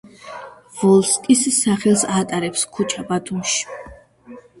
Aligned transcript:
ვოლსკის 0.77 1.43
სახელს 1.57 2.05
ატარებს 2.21 2.63
ქუჩა 2.79 3.05
ბათუმში. 3.13 3.63